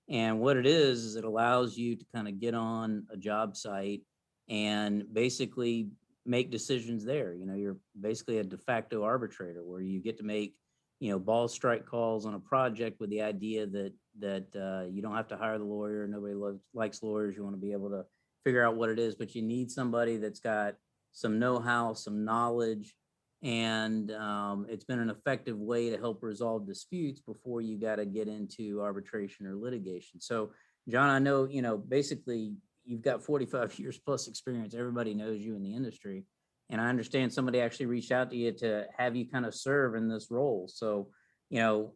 and 0.10 0.42
what 0.42 0.58
it 0.58 0.66
is 0.66 1.06
is 1.06 1.16
it 1.16 1.24
allows 1.24 1.78
you 1.78 1.96
to 1.96 2.06
kind 2.14 2.28
of 2.28 2.38
get 2.42 2.54
on 2.54 3.08
a 3.10 3.16
job 3.16 3.56
site 3.56 4.02
and 4.50 5.06
basically 5.14 5.88
make 6.26 6.52
decisions 6.52 7.04
there. 7.04 7.34
You 7.34 7.46
know, 7.46 7.56
you're 7.56 7.78
basically 8.00 8.38
a 8.38 8.44
de 8.44 8.58
facto 8.58 9.04
arbitrator 9.04 9.64
where 9.64 9.82
you 9.82 10.00
get 10.00 10.18
to 10.18 10.24
make 10.24 10.56
you 11.04 11.10
know 11.10 11.20
ball 11.20 11.50
strike 11.50 11.86
calls 11.86 12.26
on 12.26 12.34
a 12.34 12.40
project 12.40 13.02
with 13.02 13.10
the 13.10 13.22
idea 13.22 13.68
that 13.68 13.94
that 14.20 14.48
uh, 14.56 14.88
you 14.90 15.02
don't 15.02 15.16
have 15.16 15.28
to 15.28 15.36
hire 15.36 15.58
the 15.58 15.66
lawyer 15.66 16.08
nobody 16.08 16.34
lo- 16.34 16.60
likes 16.74 17.04
lawyers 17.04 17.36
you 17.36 17.44
want 17.44 17.54
to 17.54 17.60
be 17.62 17.74
able 17.74 17.90
to 17.90 18.06
figure 18.46 18.66
out 18.66 18.78
what 18.78 18.90
it 18.90 18.98
is 18.98 19.14
but 19.14 19.36
you 19.36 19.42
need 19.42 19.70
somebody 19.70 20.16
that's 20.16 20.40
got 20.40 20.76
some 21.12 21.40
know-how 21.40 21.94
some 21.94 22.24
knowledge 22.24 22.96
and 23.42 24.12
um, 24.12 24.66
it's 24.70 24.86
been 24.86 25.00
an 25.00 25.10
effective 25.10 25.58
way 25.58 25.90
to 25.90 25.98
help 25.98 26.24
resolve 26.24 26.66
disputes 26.66 27.20
before 27.20 27.60
you 27.60 27.78
got 27.78 27.98
to 27.98 28.06
get 28.06 28.30
into 28.30 28.82
arbitration 28.82 29.46
or 29.46 29.56
litigation 29.56 30.22
so 30.22 30.52
john 30.88 31.10
i 31.10 31.20
know 31.20 31.44
you 31.44 31.62
know 31.62 31.78
basically 31.78 32.54
you've 32.86 33.02
got 33.02 33.24
45 33.24 33.80
years 33.80 33.98
plus 33.98 34.28
experience 34.28 34.74
everybody 34.74 35.14
knows 35.14 35.42
you 35.42 35.56
in 35.56 35.64
the 35.64 35.76
industry 35.76 36.26
and 36.70 36.82
I 36.82 36.88
understand 36.88 37.32
somebody 37.32 37.60
actually 37.60 37.88
reached 37.88 38.12
out 38.12 38.32
to 38.32 38.38
you 38.38 38.52
to 38.54 38.86
have 38.98 39.16
you 39.16 39.28
kind 39.28 39.46
of 39.46 39.54
serve 39.54 39.96
in 39.96 40.08
this 40.08 40.32
role. 40.32 40.68
So, 40.68 41.10
you 41.50 41.60
know, 41.60 41.94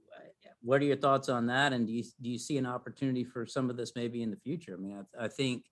what 0.61 0.81
are 0.81 0.85
your 0.85 0.97
thoughts 0.97 1.29
on 1.29 1.47
that? 1.47 1.73
And 1.73 1.87
do 1.87 1.93
you 1.93 2.03
do 2.21 2.29
you 2.29 2.37
see 2.37 2.57
an 2.57 2.65
opportunity 2.65 3.23
for 3.23 3.45
some 3.45 3.69
of 3.69 3.77
this 3.77 3.93
maybe 3.95 4.21
in 4.21 4.29
the 4.29 4.37
future? 4.37 4.75
I 4.77 4.81
mean, 4.81 5.03
I, 5.19 5.25
I 5.25 5.27
think 5.29 5.63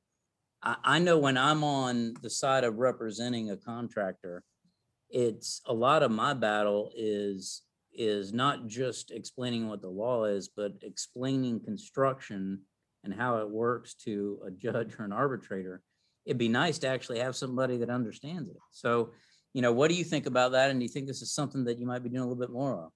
I, 0.63 0.75
I 0.83 0.99
know 0.99 1.19
when 1.19 1.37
I'm 1.37 1.63
on 1.63 2.15
the 2.21 2.29
side 2.29 2.63
of 2.63 2.77
representing 2.77 3.51
a 3.51 3.57
contractor, 3.57 4.43
it's 5.09 5.61
a 5.65 5.73
lot 5.73 6.01
of 6.01 6.11
my 6.11 6.33
battle 6.33 6.91
is 6.95 7.63
is 7.93 8.33
not 8.33 8.67
just 8.67 9.11
explaining 9.11 9.69
what 9.69 9.81
the 9.81 9.89
law 9.89 10.25
is, 10.25 10.49
but 10.49 10.73
explaining 10.81 11.59
construction 11.61 12.61
and 13.05 13.13
how 13.13 13.37
it 13.37 13.49
works 13.49 13.93
to 13.93 14.39
a 14.45 14.51
judge 14.51 14.95
or 14.99 15.05
an 15.05 15.13
arbitrator 15.13 15.81
it'd 16.25 16.37
be 16.37 16.49
nice 16.49 16.79
to 16.79 16.87
actually 16.87 17.19
have 17.19 17.35
somebody 17.35 17.77
that 17.77 17.89
understands 17.89 18.49
it. 18.49 18.57
So, 18.71 19.11
you 19.53 19.61
know, 19.61 19.71
what 19.71 19.89
do 19.89 19.95
you 19.95 20.03
think 20.03 20.25
about 20.25 20.51
that? 20.53 20.69
And 20.69 20.79
do 20.79 20.83
you 20.83 20.89
think 20.89 21.07
this 21.07 21.21
is 21.21 21.33
something 21.33 21.63
that 21.65 21.77
you 21.77 21.85
might 21.85 22.03
be 22.03 22.09
doing 22.09 22.21
a 22.21 22.27
little 22.27 22.39
bit 22.39 22.51
more 22.51 22.85
of? 22.85 22.91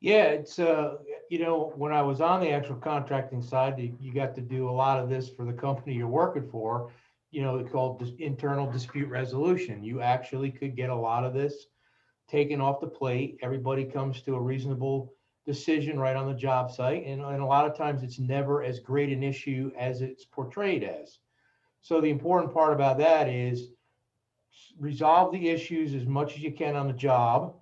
Yeah, 0.00 0.24
it's 0.24 0.58
uh, 0.58 0.96
you 1.30 1.38
know, 1.38 1.72
when 1.76 1.92
I 1.92 2.02
was 2.02 2.20
on 2.20 2.40
the 2.40 2.50
actual 2.50 2.76
contracting 2.76 3.42
side, 3.42 3.78
you, 3.78 3.96
you 4.00 4.12
got 4.12 4.34
to 4.34 4.40
do 4.40 4.68
a 4.68 4.70
lot 4.70 5.00
of 5.00 5.08
this 5.08 5.30
for 5.30 5.44
the 5.44 5.52
company 5.52 5.94
you're 5.94 6.06
working 6.06 6.48
for. 6.50 6.92
You 7.30 7.42
know, 7.42 7.56
it's 7.56 7.72
called 7.72 8.02
internal 8.18 8.70
dispute 8.70 9.08
resolution. 9.08 9.82
You 9.82 10.02
actually 10.02 10.50
could 10.50 10.76
get 10.76 10.90
a 10.90 10.94
lot 10.94 11.24
of 11.24 11.32
this 11.32 11.66
taken 12.28 12.60
off 12.60 12.80
the 12.80 12.86
plate. 12.86 13.38
Everybody 13.42 13.84
comes 13.84 14.20
to 14.22 14.34
a 14.34 14.40
reasonable 14.40 15.14
decision 15.46 15.98
right 15.98 16.16
on 16.16 16.26
the 16.26 16.34
job 16.34 16.70
site, 16.70 17.04
and, 17.06 17.20
and 17.22 17.42
a 17.42 17.46
lot 17.46 17.66
of 17.66 17.76
times 17.76 18.02
it's 18.02 18.18
never 18.18 18.62
as 18.62 18.80
great 18.80 19.10
an 19.10 19.22
issue 19.22 19.70
as 19.78 20.00
it's 20.00 20.24
portrayed 20.24 20.82
as. 20.82 21.18
So 21.82 22.00
the 22.00 22.08
important 22.08 22.54
part 22.54 22.72
about 22.72 22.98
that 22.98 23.28
is 23.28 23.68
resolve 24.78 25.32
the 25.32 25.48
issues 25.50 25.94
as 25.94 26.06
much 26.06 26.34
as 26.34 26.40
you 26.40 26.52
can 26.52 26.76
on 26.76 26.86
the 26.86 26.94
job. 26.94 27.54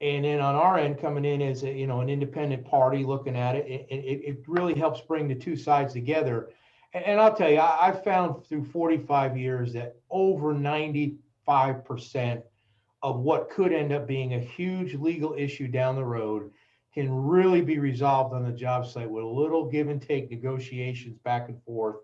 And 0.00 0.24
then 0.24 0.40
on 0.40 0.54
our 0.56 0.78
end, 0.78 1.00
coming 1.00 1.24
in 1.24 1.40
as 1.40 1.62
a, 1.62 1.70
you 1.70 1.86
know, 1.86 2.00
an 2.00 2.10
independent 2.10 2.66
party 2.66 3.04
looking 3.04 3.36
at 3.36 3.54
it, 3.54 3.66
it, 3.66 3.94
it, 3.94 4.38
really 4.48 4.74
helps 4.74 5.00
bring 5.00 5.28
the 5.28 5.34
two 5.34 5.56
sides 5.56 5.92
together. 5.92 6.50
And, 6.92 7.04
and 7.04 7.20
I'll 7.20 7.34
tell 7.34 7.48
you, 7.48 7.58
I, 7.58 7.88
I've 7.88 8.02
found 8.02 8.44
through 8.44 8.64
45 8.64 9.36
years 9.38 9.72
that 9.74 9.96
over 10.10 10.52
95% 10.52 12.42
of 13.02 13.20
what 13.20 13.48
could 13.48 13.72
end 13.72 13.92
up 13.92 14.06
being 14.06 14.34
a 14.34 14.40
huge 14.40 14.94
legal 14.94 15.34
issue 15.38 15.68
down 15.68 15.96
the 15.96 16.04
road 16.04 16.50
can 16.92 17.10
really 17.10 17.62
be 17.62 17.78
resolved 17.78 18.34
on 18.34 18.44
the 18.44 18.52
job 18.52 18.86
site 18.86 19.10
with 19.10 19.24
a 19.24 19.26
little 19.26 19.68
give 19.68 19.88
and 19.88 20.00
take 20.00 20.30
negotiations 20.30 21.18
back 21.24 21.48
and 21.48 21.62
forth 21.62 21.96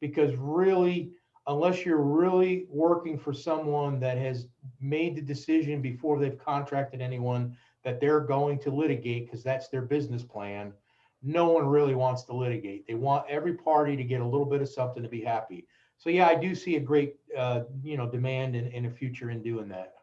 because 0.00 0.34
really 0.36 1.10
unless 1.46 1.84
you're 1.84 2.02
really 2.02 2.66
working 2.68 3.18
for 3.18 3.32
someone 3.32 3.98
that 3.98 4.18
has 4.18 4.46
made 4.80 5.16
the 5.16 5.22
decision 5.22 5.80
before 5.80 6.18
they've 6.18 6.38
contracted 6.38 7.00
anyone 7.00 7.56
that 7.82 8.00
they're 8.00 8.20
going 8.20 8.58
to 8.58 8.70
litigate 8.70 9.26
because 9.26 9.42
that's 9.42 9.68
their 9.68 9.82
business 9.82 10.22
plan 10.22 10.72
no 11.22 11.48
one 11.48 11.66
really 11.66 11.94
wants 11.94 12.22
to 12.24 12.32
litigate. 12.32 12.86
They 12.86 12.94
want 12.94 13.26
every 13.28 13.54
party 13.54 13.96
to 13.96 14.04
get 14.04 14.20
a 14.20 14.24
little 14.24 14.46
bit 14.46 14.62
of 14.62 14.68
something 14.68 15.02
to 15.02 15.08
be 15.08 15.20
happy. 15.20 15.66
So 15.98 16.08
yeah, 16.08 16.28
I 16.28 16.34
do 16.34 16.54
see 16.54 16.76
a 16.76 16.80
great, 16.80 17.16
uh, 17.36 17.62
you 17.82 17.96
know, 17.96 18.08
demand 18.08 18.56
in, 18.56 18.68
in 18.68 18.86
a 18.86 18.90
future 18.90 19.30
in 19.30 19.42
doing 19.42 19.68
that. 19.68 19.94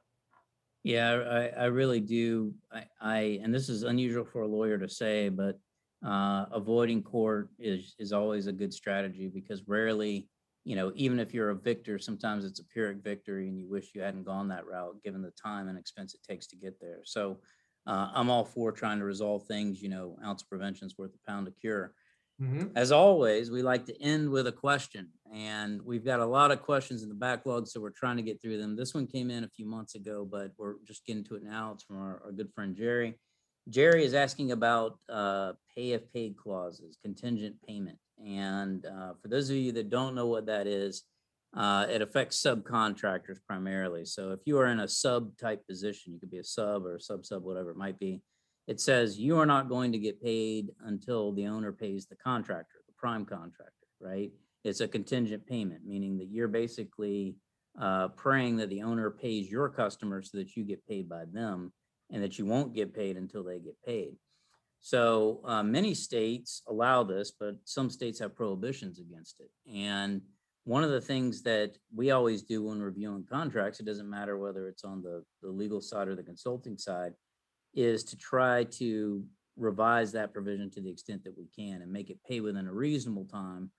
Yeah, 0.83 1.51
I, 1.57 1.63
I 1.63 1.65
really 1.65 1.99
do. 1.99 2.53
I, 2.71 2.83
I, 3.01 3.39
and 3.43 3.53
this 3.53 3.67
is 3.69 3.83
unusual 3.83 4.25
for 4.25 4.41
a 4.41 4.47
lawyer 4.47 4.77
to 4.77 4.87
say, 4.87 5.29
but 5.29 5.59
uh, 6.05 6.45
avoiding 6.51 7.03
court 7.03 7.49
is, 7.59 7.95
is 7.99 8.13
always 8.13 8.47
a 8.47 8.53
good 8.53 8.73
strategy 8.73 9.27
because 9.27 9.63
rarely, 9.67 10.29
you 10.63 10.75
know, 10.75 10.91
even 10.95 11.19
if 11.19 11.33
you're 11.33 11.49
a 11.49 11.55
victor, 11.55 11.97
sometimes 11.99 12.45
it's 12.45 12.59
a 12.59 12.65
Pyrrhic 12.65 13.03
victory 13.03 13.47
and 13.47 13.57
you 13.57 13.67
wish 13.69 13.91
you 13.93 14.01
hadn't 14.01 14.23
gone 14.23 14.47
that 14.49 14.65
route, 14.65 15.01
given 15.03 15.21
the 15.21 15.31
time 15.31 15.67
and 15.67 15.77
expense 15.77 16.13
it 16.13 16.21
takes 16.29 16.47
to 16.47 16.55
get 16.55 16.79
there. 16.79 16.99
So 17.03 17.39
uh, 17.85 18.09
I'm 18.13 18.29
all 18.29 18.45
for 18.45 18.71
trying 18.71 18.99
to 18.99 19.05
resolve 19.05 19.45
things, 19.47 19.81
you 19.81 19.89
know, 19.89 20.17
ounce 20.23 20.43
of 20.43 20.49
prevention 20.49 20.87
is 20.87 20.97
worth 20.97 21.15
a 21.15 21.29
pound 21.29 21.47
of 21.47 21.55
cure. 21.59 21.93
Mhm. 22.41 22.71
As 22.75 22.91
always, 22.91 23.49
we 23.49 23.63
like 23.63 23.85
to 23.85 23.99
end 24.01 24.29
with 24.29 24.45
a 24.47 24.51
question, 24.51 25.11
and 25.33 25.81
we've 25.81 26.05
got 26.05 26.19
a 26.19 26.25
lot 26.25 26.51
of 26.51 26.61
questions 26.61 27.01
in 27.01 27.09
the 27.09 27.15
backlog, 27.15 27.67
so 27.67 27.81
we're 27.81 27.89
trying 27.89 28.17
to 28.17 28.23
get 28.23 28.41
through 28.41 28.59
them. 28.59 28.75
This 28.75 28.93
one 28.93 29.07
came 29.07 29.31
in 29.31 29.43
a 29.43 29.49
few 29.49 29.65
months 29.65 29.95
ago, 29.95 30.23
but 30.23 30.51
we're 30.57 30.75
just 30.83 31.05
getting 31.05 31.23
to 31.25 31.35
it 31.35 31.43
now. 31.43 31.71
It's 31.73 31.83
from 31.83 31.97
our, 31.97 32.21
our 32.25 32.31
good 32.31 32.53
friend 32.53 32.75
Jerry. 32.75 33.19
Jerry 33.69 34.05
is 34.05 34.13
asking 34.13 34.51
about 34.51 34.99
uh, 35.09 35.53
pay 35.75 35.91
if 35.91 36.11
paid 36.13 36.37
clauses, 36.37 36.97
contingent 37.03 37.55
payment. 37.67 37.97
And 38.23 38.85
uh, 38.85 39.13
for 39.21 39.27
those 39.27 39.49
of 39.49 39.55
you 39.57 39.71
that 39.73 39.89
don't 39.89 40.15
know 40.15 40.27
what 40.27 40.45
that 40.45 40.67
is, 40.67 41.03
uh, 41.55 41.87
it 41.89 42.01
affects 42.01 42.41
subcontractors 42.41 43.39
primarily. 43.45 44.05
So 44.05 44.31
if 44.31 44.41
you 44.45 44.59
are 44.59 44.67
in 44.67 44.79
a 44.79 44.87
sub 44.87 45.35
type 45.37 45.65
position, 45.67 46.13
you 46.13 46.19
could 46.19 46.31
be 46.31 46.37
a 46.37 46.43
sub 46.43 46.85
or 46.85 46.95
a 46.95 47.01
sub 47.01 47.25
sub, 47.25 47.43
whatever 47.43 47.71
it 47.71 47.77
might 47.77 47.99
be. 47.99 48.21
It 48.67 48.81
says 48.81 49.17
you 49.17 49.37
are 49.39 49.45
not 49.45 49.69
going 49.69 49.93
to 49.93 49.97
get 49.97 50.21
paid 50.21 50.71
until 50.85 51.31
the 51.31 51.47
owner 51.47 51.71
pays 51.71 52.05
the 52.05 52.17
contractor, 52.17 52.79
the 52.85 52.93
prime 52.97 53.25
contractor, 53.25 53.87
right? 54.01 54.31
It's 54.63 54.81
a 54.81 54.87
contingent 54.87 55.47
payment, 55.47 55.85
meaning 55.85 56.17
that 56.17 56.27
you're 56.29 56.49
basically 56.49 57.35
uh, 57.81 58.09
praying 58.09 58.57
that 58.57 58.69
the 58.69 58.81
owner 58.81 59.09
pays 59.09 59.49
your 59.49 59.69
customer 59.69 60.21
so 60.21 60.37
that 60.37 60.55
you 60.55 60.65
get 60.65 60.85
paid 60.85 61.07
by 61.07 61.23
them 61.31 61.71
and 62.11 62.21
that 62.23 62.37
you 62.37 62.45
won't 62.45 62.75
get 62.75 62.93
paid 62.93 63.15
until 63.15 63.43
they 63.43 63.59
get 63.59 63.81
paid. 63.85 64.15
So 64.79 65.41
uh, 65.45 65.63
many 65.63 65.93
states 65.93 66.61
allow 66.67 67.03
this, 67.03 67.31
but 67.39 67.55
some 67.63 67.89
states 67.89 68.19
have 68.19 68.35
prohibitions 68.35 68.99
against 68.99 69.39
it. 69.39 69.49
And 69.73 70.21
one 70.65 70.83
of 70.83 70.91
the 70.91 71.01
things 71.01 71.41
that 71.43 71.77
we 71.95 72.11
always 72.11 72.43
do 72.43 72.65
when 72.65 72.81
reviewing 72.81 73.25
contracts, 73.29 73.79
it 73.79 73.85
doesn't 73.85 74.09
matter 74.09 74.37
whether 74.37 74.67
it's 74.67 74.83
on 74.83 75.01
the, 75.01 75.23
the 75.41 75.49
legal 75.49 75.81
side 75.81 76.07
or 76.09 76.15
the 76.15 76.23
consulting 76.23 76.77
side, 76.77 77.13
is 77.73 78.03
to 78.05 78.17
try 78.17 78.63
to 78.63 79.23
revise 79.55 80.11
that 80.11 80.33
provision 80.33 80.69
to 80.71 80.81
the 80.81 80.89
extent 80.89 81.23
that 81.23 81.37
we 81.37 81.47
can 81.55 81.81
and 81.81 81.91
make 81.91 82.09
it 82.09 82.19
pay 82.27 82.39
within 82.39 82.67
a 82.67 82.73
reasonable 82.73 83.25
time 83.25 83.71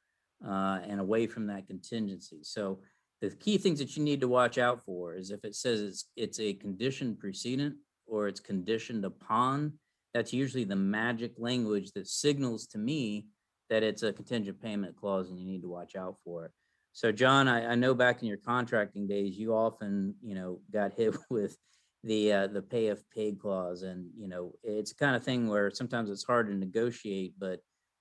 uh, 0.47 0.81
and 0.87 1.01
away 1.01 1.27
from 1.27 1.47
that 1.47 1.67
contingency. 1.67 2.39
So 2.43 2.81
the 3.21 3.31
key 3.31 3.59
things 3.59 3.79
that 3.79 3.97
you 3.97 4.03
need 4.03 4.21
to 4.21 4.29
watch 4.29 4.59
out 4.59 4.85
for 4.85 5.15
is 5.15 5.31
if 5.31 5.45
it 5.45 5.55
says 5.55 5.81
it's, 5.81 6.05
it's 6.17 6.41
a 6.41 6.55
condition 6.55 7.17
precedent 7.17 7.77
or 8.07 8.29
it's 8.29 8.41
conditioned 8.41 9.05
upon, 9.05 9.73
that's 10.15 10.33
usually 10.33 10.65
the 10.65 10.77
magic 10.77 11.33
language 11.37 11.93
that 11.93 12.09
signals 12.09 12.67
to 12.69 12.79
me 12.79 13.27
that 13.71 13.83
it's 13.83 14.03
a 14.03 14.13
contingent 14.13 14.61
payment 14.63 14.97
clause 14.97 15.29
and 15.29 15.39
you 15.39 15.47
need 15.47 15.63
to 15.63 15.69
watch 15.69 15.95
out 15.95 16.17
for 16.25 16.47
it. 16.47 16.53
So 16.93 17.13
John, 17.13 17.49
I, 17.49 17.73
I 17.73 17.75
know 17.75 17.95
back 17.95 18.23
in 18.23 18.29
your 18.29 18.39
contracting 18.39 19.07
days, 19.07 19.37
you 19.37 19.55
often, 19.55 20.15
you 20.23 20.35
know, 20.35 20.61
got 20.73 20.95
hit 20.95 21.17
with 21.31 21.57
the, 22.05 22.33
uh, 22.33 22.47
the 22.47 22.63
pay 22.63 22.87
if 22.87 23.09
paid 23.11 23.39
clause. 23.39 23.83
And, 23.83 24.11
you 24.17 24.29
know, 24.29 24.53
it's 24.63 24.93
kind 24.93 25.17
of 25.17 25.25
thing 25.25 25.49
where 25.49 25.71
sometimes 25.71 26.11
it's 26.11 26.25
hard 26.25 26.49
to 26.49 26.55
negotiate, 26.55 27.35
but 27.39 27.61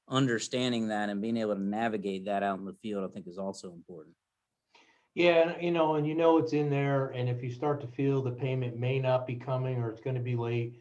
understanding 0.10 0.88
that 0.88 1.10
and 1.10 1.22
being 1.22 1.38
able 1.38 1.56
to 1.56 1.62
navigate 1.62 2.26
that 2.26 2.44
out 2.44 2.60
in 2.60 2.66
the 2.66 2.74
field, 2.82 3.10
I 3.10 3.14
think 3.14 3.28
is 3.28 3.38
also 3.38 3.74
important. 3.74 4.16
Yeah, 5.16 5.58
you 5.60 5.72
know, 5.72 5.96
and 5.96 6.06
you 6.08 6.14
know 6.14 6.38
it's 6.38 6.54
in 6.54 6.70
there, 6.70 7.08
and 7.08 7.28
if 7.28 7.42
you 7.42 7.52
start 7.52 7.82
to 7.82 7.88
feel 7.88 8.22
the 8.22 8.32
payment 8.32 8.78
may 8.78 9.00
not 9.00 9.26
be 9.26 9.36
coming 9.36 9.80
or 9.82 9.90
it's 9.90 10.00
gonna 10.02 10.20
be 10.20 10.36
late, 10.36 10.80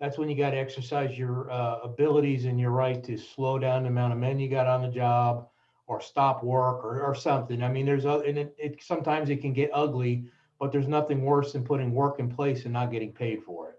that's 0.00 0.18
when 0.18 0.28
you 0.28 0.36
gotta 0.36 0.56
exercise 0.56 1.16
your 1.16 1.50
uh, 1.50 1.78
abilities 1.84 2.44
and 2.44 2.58
your 2.58 2.72
right 2.72 3.02
to 3.04 3.16
slow 3.16 3.58
down 3.58 3.84
the 3.84 3.88
amount 3.88 4.12
of 4.12 4.18
men 4.18 4.40
you 4.40 4.48
got 4.48 4.66
on 4.66 4.82
the 4.82 4.88
job 4.88 5.48
or 5.86 6.00
stop 6.00 6.42
work 6.42 6.84
or, 6.84 7.02
or 7.02 7.14
something. 7.14 7.62
I 7.62 7.68
mean, 7.68 7.86
there's, 7.86 8.04
a- 8.04 8.22
and 8.26 8.36
it, 8.38 8.54
it, 8.58 8.82
sometimes 8.82 9.30
it 9.30 9.40
can 9.40 9.52
get 9.52 9.70
ugly, 9.72 10.28
but 10.60 10.72
there's 10.72 10.88
nothing 10.88 11.22
worse 11.22 11.52
than 11.52 11.64
putting 11.64 11.92
work 11.92 12.18
in 12.18 12.28
place 12.28 12.64
and 12.64 12.72
not 12.72 12.90
getting 12.90 13.12
paid 13.12 13.42
for 13.44 13.70
it. 13.70 13.74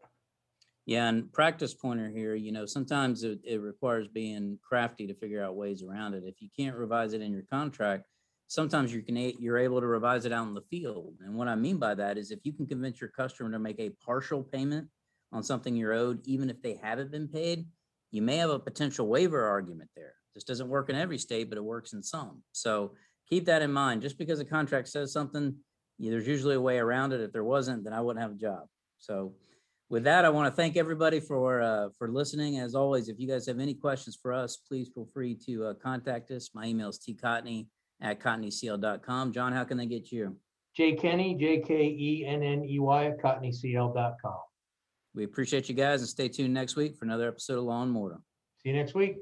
Yeah, 0.85 1.07
and 1.07 1.31
practice 1.31 1.73
pointer 1.73 2.09
here, 2.09 2.33
you 2.33 2.51
know, 2.51 2.65
sometimes 2.65 3.23
it, 3.23 3.39
it 3.43 3.61
requires 3.61 4.07
being 4.07 4.57
crafty 4.67 5.05
to 5.05 5.13
figure 5.13 5.43
out 5.43 5.55
ways 5.55 5.83
around 5.83 6.15
it. 6.15 6.23
If 6.25 6.41
you 6.41 6.49
can't 6.57 6.75
revise 6.75 7.13
it 7.13 7.21
in 7.21 7.31
your 7.31 7.43
contract, 7.51 8.05
sometimes 8.47 8.91
you 8.91 9.03
can, 9.03 9.15
you're 9.15 9.59
able 9.59 9.81
to 9.81 9.85
revise 9.85 10.25
it 10.25 10.31
out 10.31 10.47
in 10.47 10.55
the 10.55 10.63
field. 10.63 11.13
And 11.23 11.35
what 11.35 11.47
I 11.47 11.53
mean 11.53 11.77
by 11.77 11.93
that 11.93 12.17
is 12.17 12.31
if 12.31 12.39
you 12.43 12.53
can 12.53 12.65
convince 12.65 12.99
your 12.99 13.11
customer 13.11 13.51
to 13.51 13.59
make 13.59 13.79
a 13.79 13.91
partial 14.03 14.41
payment 14.41 14.87
on 15.31 15.43
something 15.43 15.75
you're 15.75 15.93
owed, 15.93 16.25
even 16.25 16.49
if 16.49 16.59
they 16.63 16.79
haven't 16.81 17.11
been 17.11 17.27
paid, 17.27 17.67
you 18.11 18.23
may 18.23 18.37
have 18.37 18.49
a 18.49 18.57
potential 18.57 19.07
waiver 19.07 19.45
argument 19.45 19.91
there. 19.95 20.15
This 20.33 20.43
doesn't 20.43 20.69
work 20.69 20.89
in 20.89 20.95
every 20.95 21.19
state, 21.19 21.49
but 21.49 21.59
it 21.59 21.63
works 21.63 21.93
in 21.93 22.01
some. 22.01 22.41
So 22.51 22.93
keep 23.29 23.45
that 23.45 23.61
in 23.61 23.71
mind. 23.71 24.01
Just 24.01 24.17
because 24.17 24.39
a 24.39 24.45
contract 24.45 24.87
says 24.87 25.13
something, 25.13 25.55
yeah, 25.99 26.11
there's 26.11 26.27
usually 26.27 26.55
a 26.55 26.61
way 26.61 26.79
around 26.79 27.13
it. 27.13 27.21
If 27.21 27.31
there 27.33 27.43
wasn't, 27.43 27.83
then 27.83 27.93
I 27.93 28.01
wouldn't 28.01 28.21
have 28.23 28.31
a 28.31 28.35
job. 28.35 28.63
So 28.97 29.33
with 29.89 30.05
that, 30.05 30.23
I 30.23 30.29
want 30.29 30.53
to 30.53 30.55
thank 30.55 30.77
everybody 30.77 31.19
for, 31.19 31.61
uh, 31.61 31.89
for 31.97 32.09
listening. 32.09 32.59
As 32.59 32.73
always, 32.73 33.09
if 33.09 33.19
you 33.19 33.27
guys 33.27 33.45
have 33.47 33.59
any 33.59 33.73
questions 33.73 34.17
for 34.19 34.31
us, 34.31 34.57
please 34.57 34.89
feel 34.93 35.05
free 35.13 35.35
to, 35.45 35.65
uh, 35.65 35.73
contact 35.73 36.31
us. 36.31 36.51
My 36.53 36.65
email 36.65 36.89
is 36.89 36.99
tcotney 36.99 37.67
at 38.01 38.19
cotneycl.com. 38.19 39.33
John, 39.33 39.51
how 39.51 39.65
can 39.65 39.77
they 39.77 39.85
get 39.85 40.11
you? 40.11 40.37
J 40.75 40.95
Kenney, 40.95 41.35
J 41.35 41.59
K 41.59 41.83
E 41.83 42.25
N 42.25 42.41
N 42.43 42.63
E 42.63 42.79
Y 42.79 43.05
at 43.05 43.21
cotneycl.com. 43.21 44.39
We 45.13 45.23
appreciate 45.25 45.67
you 45.67 45.75
guys 45.75 46.01
and 46.01 46.09
stay 46.09 46.29
tuned 46.29 46.53
next 46.53 46.75
week 46.75 46.95
for 46.95 47.05
another 47.05 47.27
episode 47.27 47.57
of 47.57 47.65
Law 47.65 47.83
and 47.83 47.91
Mortar. 47.91 48.21
See 48.63 48.69
you 48.69 48.75
next 48.75 48.93
week. 48.93 49.17